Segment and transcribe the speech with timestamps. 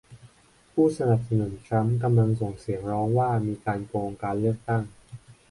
[0.73, 4.83] ผู้สนับสนุนทรัมป์กำลังส่งเสียงร้องว่ามีการโกงการเลือกตั้ง